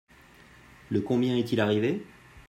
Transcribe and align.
Le 0.89 0.99
combien 1.01 1.37
est-il 1.37 1.59
arrivé? 1.61 2.03